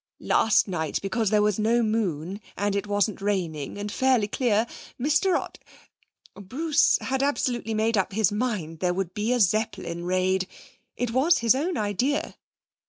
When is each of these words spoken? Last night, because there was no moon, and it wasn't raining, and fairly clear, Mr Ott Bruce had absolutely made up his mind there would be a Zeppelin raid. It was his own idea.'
Last 0.23 0.67
night, 0.67 0.97
because 1.03 1.29
there 1.29 1.43
was 1.43 1.59
no 1.59 1.83
moon, 1.83 2.41
and 2.57 2.75
it 2.75 2.87
wasn't 2.87 3.21
raining, 3.21 3.77
and 3.77 3.91
fairly 3.91 4.27
clear, 4.27 4.65
Mr 4.99 5.37
Ott 5.39 5.59
Bruce 6.33 6.97
had 7.01 7.21
absolutely 7.21 7.75
made 7.75 7.99
up 7.99 8.11
his 8.13 8.31
mind 8.31 8.79
there 8.79 8.95
would 8.95 9.13
be 9.13 9.31
a 9.31 9.39
Zeppelin 9.39 10.03
raid. 10.05 10.47
It 10.97 11.11
was 11.11 11.37
his 11.37 11.53
own 11.53 11.77
idea.' 11.77 12.35